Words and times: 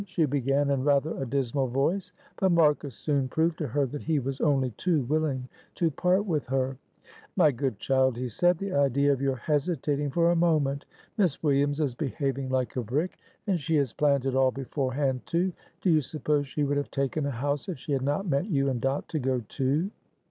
she 0.07 0.25
began 0.25 0.71
in 0.71 0.83
rather 0.83 1.15
a 1.21 1.25
dismal 1.27 1.67
voice. 1.67 2.11
But 2.37 2.51
Marcus 2.53 2.95
soon 2.95 3.27
proved 3.29 3.59
to 3.59 3.67
her 3.67 3.85
that 3.85 4.01
he 4.01 4.17
was 4.17 4.41
only 4.41 4.71
too 4.71 5.01
willing 5.03 5.47
to 5.75 5.91
part 5.91 6.25
with 6.25 6.47
her. 6.47 6.77
"My 7.35 7.51
good 7.51 7.77
child," 7.77 8.17
he 8.17 8.27
said, 8.27 8.57
"the 8.57 8.73
idea 8.73 9.13
of 9.13 9.21
your 9.21 9.35
hesitating 9.35 10.09
for 10.09 10.31
a 10.31 10.35
moment. 10.35 10.87
Miss 11.19 11.43
Williams 11.43 11.79
is 11.79 11.93
behaving 11.93 12.49
like 12.49 12.75
a 12.75 12.81
brick, 12.83 13.19
and 13.45 13.59
she 13.59 13.75
had 13.75 13.93
planned 13.95 14.25
it 14.25 14.33
all 14.35 14.49
beforehand, 14.49 15.23
too. 15.27 15.53
Do 15.83 15.91
you 15.91 16.01
suppose 16.01 16.47
she 16.47 16.63
would 16.63 16.77
have 16.77 16.89
taken 16.89 17.27
a 17.27 17.29
house, 17.29 17.69
if 17.69 17.77
she 17.77 17.91
had 17.91 18.01
not 18.01 18.27
meant 18.27 18.49
you 18.49 18.69
and 18.69 18.81
Dot 18.81 19.07
to 19.09 19.19
go 19.19 19.41
too?" 19.49 19.91